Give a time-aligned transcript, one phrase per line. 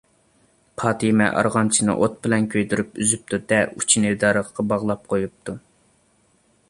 [0.83, 5.57] پاتىمە ئارغامچىنى ئوت بىلەن كۆيدۈرۈپ ئۈزۈپتۇ-دە، ئۇچىنى دەرەخكە باغلاپ قويۇپتۇ.